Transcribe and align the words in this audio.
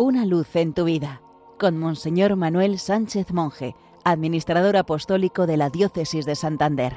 Una 0.00 0.24
luz 0.24 0.54
en 0.54 0.74
tu 0.74 0.84
vida, 0.84 1.22
con 1.58 1.76
Monseñor 1.76 2.36
Manuel 2.36 2.78
Sánchez 2.78 3.32
Monje, 3.32 3.74
administrador 4.04 4.76
apostólico 4.76 5.44
de 5.44 5.56
la 5.56 5.70
Diócesis 5.70 6.24
de 6.24 6.36
Santander. 6.36 6.92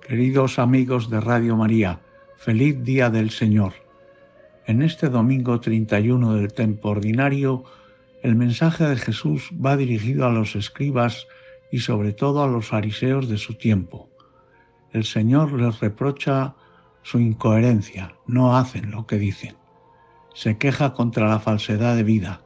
Queridos 0.00 0.58
amigos 0.58 1.10
de 1.10 1.20
Radio 1.20 1.56
María, 1.56 2.00
feliz 2.38 2.82
día 2.82 3.10
del 3.10 3.28
Señor. 3.28 3.74
En 4.64 4.80
este 4.80 5.10
domingo 5.10 5.60
31 5.60 6.36
del 6.36 6.54
tiempo 6.54 6.88
ordinario, 6.88 7.64
el 8.22 8.34
mensaje 8.34 8.84
de 8.84 8.96
Jesús 8.96 9.50
va 9.62 9.76
dirigido 9.76 10.24
a 10.24 10.32
los 10.32 10.56
escribas 10.56 11.26
y 11.70 11.80
sobre 11.80 12.14
todo 12.14 12.42
a 12.42 12.48
los 12.48 12.66
fariseos 12.66 13.28
de 13.28 13.36
su 13.36 13.58
tiempo. 13.58 14.08
El 14.92 15.04
Señor 15.04 15.52
les 15.52 15.80
reprocha 15.80 16.54
su 17.06 17.20
incoherencia, 17.20 18.16
no 18.26 18.56
hacen 18.56 18.90
lo 18.90 19.06
que 19.06 19.16
dicen. 19.16 19.54
Se 20.34 20.58
queja 20.58 20.92
contra 20.92 21.28
la 21.28 21.38
falsedad 21.38 21.94
de 21.94 22.02
vida. 22.02 22.40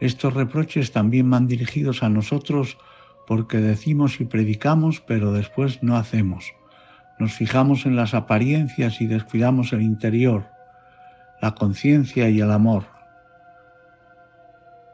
Estos 0.00 0.34
reproches 0.34 0.90
también 0.90 1.30
van 1.30 1.46
dirigidos 1.46 2.02
a 2.02 2.08
nosotros 2.08 2.76
porque 3.24 3.58
decimos 3.58 4.20
y 4.20 4.24
predicamos, 4.24 5.00
pero 5.00 5.32
después 5.32 5.80
no 5.80 5.96
hacemos. 5.96 6.52
Nos 7.20 7.34
fijamos 7.34 7.86
en 7.86 7.94
las 7.94 8.14
apariencias 8.14 9.00
y 9.00 9.06
descuidamos 9.06 9.72
el 9.72 9.82
interior, 9.82 10.48
la 11.40 11.54
conciencia 11.54 12.28
y 12.30 12.40
el 12.40 12.50
amor. 12.50 12.86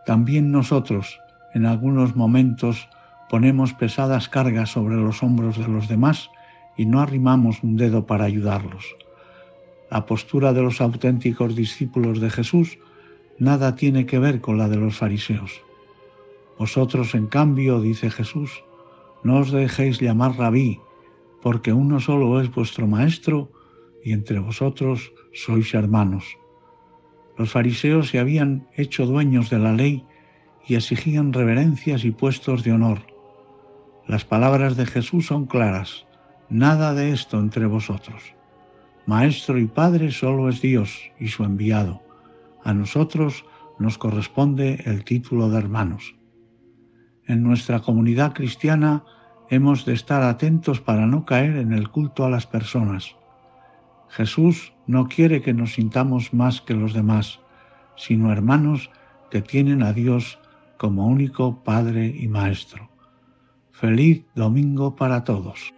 También 0.05 0.53
nosotros, 0.53 1.23
en 1.55 1.65
algunos 1.65 2.17
momentos, 2.17 2.87
ponemos 3.31 3.73
pesadas 3.73 4.29
cargas 4.29 4.69
sobre 4.69 4.97
los 4.97 5.23
hombros 5.23 5.57
de 5.57 5.69
los 5.69 5.89
demás 5.89 6.29
y 6.79 6.87
no 6.87 7.01
arrimamos 7.01 7.63
un 7.63 7.77
dedo 7.77 8.07
para 8.07 8.25
ayudarlos. 8.25 8.97
La 9.91 10.07
postura 10.07 10.55
de 10.55 10.63
los 10.63 10.81
auténticos 10.81 11.55
discípulos 11.55 12.21
de 12.21 12.31
Jesús 12.31 12.79
nada 13.39 13.75
tiene 13.75 14.07
que 14.07 14.19
ver 14.19 14.41
con 14.41 14.57
la 14.57 14.69
de 14.69 14.77
los 14.77 14.97
fariseos. 14.97 15.61
Vosotros, 16.59 17.15
en 17.15 17.27
cambio, 17.27 17.81
dice 17.81 18.11
Jesús, 18.11 18.65
no 19.23 19.39
os 19.39 19.51
dejéis 19.51 20.01
llamar 20.01 20.37
rabí, 20.37 20.81
porque 21.43 21.73
uno 21.73 22.01
solo 22.01 22.41
es 22.41 22.53
vuestro 22.53 22.87
maestro 22.87 23.51
y 24.05 24.13
entre 24.13 24.39
vosotros 24.39 25.13
sois 25.33 25.75
hermanos. 25.75 26.25
Los 27.37 27.51
fariseos 27.51 28.09
se 28.09 28.19
habían 28.19 28.67
hecho 28.77 29.07
dueños 29.07 29.51
de 29.51 29.59
la 29.59 29.73
ley 29.73 30.05
y 30.67 30.75
exigían 30.75 31.33
reverencias 31.33 32.05
y 32.05 32.11
puestos 32.11 32.65
de 32.65 32.73
honor. 32.73 33.01
Las 34.07 34.25
palabras 34.25 34.77
de 34.77 34.87
Jesús 34.87 35.27
son 35.27 35.47
claras. 35.47 36.08
Nada 36.51 36.95
de 36.95 37.13
esto 37.13 37.39
entre 37.39 37.67
vosotros. 37.67 38.35
Maestro 39.05 39.59
y 39.59 39.67
Padre 39.67 40.11
solo 40.11 40.49
es 40.49 40.63
Dios 40.63 41.11
y 41.19 41.29
su 41.29 41.45
enviado. 41.45 42.03
A 42.65 42.73
nosotros 42.73 43.45
nos 43.79 43.99
corresponde 43.99 44.83
el 44.87 45.05
título 45.05 45.51
de 45.51 45.59
hermanos. 45.59 46.15
En 47.27 47.43
nuestra 47.43 47.81
comunidad 47.81 48.33
cristiana 48.33 49.05
hemos 49.51 49.85
de 49.85 49.93
estar 49.93 50.23
atentos 50.23 50.81
para 50.81 51.07
no 51.07 51.27
caer 51.27 51.57
en 51.57 51.75
el 51.75 51.91
culto 51.91 52.25
a 52.25 52.31
las 52.31 52.47
personas. 52.47 53.15
Jesús 54.09 54.73
no 54.87 55.07
quiere 55.07 55.43
que 55.43 55.53
nos 55.53 55.75
sintamos 55.75 56.33
más 56.33 56.63
que 56.63 56.73
los 56.73 56.95
demás, 56.95 57.41
sino 57.95 58.33
hermanos 58.33 58.91
que 59.31 59.43
tienen 59.43 59.83
a 59.83 59.93
Dios 59.93 60.39
como 60.79 61.09
único 61.09 61.63
Padre 61.63 62.07
y 62.07 62.27
Maestro. 62.27 62.89
Feliz 63.71 64.25
domingo 64.35 64.97
para 64.97 65.25
todos. 65.25 65.75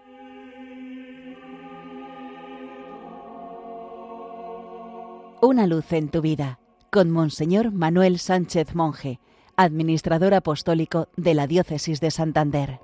Una 5.43 5.67
luz 5.67 5.95
en 5.95 6.11
tu 6.11 6.21
vida, 6.21 6.59
con 6.91 7.11
Monseñor 7.11 7.73
Manuel 7.73 8.19
Sánchez 8.19 8.75
Monje, 8.75 9.21
administrador 9.57 10.35
apostólico 10.35 11.09
de 11.17 11.33
la 11.33 11.47
Diócesis 11.47 11.99
de 12.03 12.11
Santander. 12.11 12.79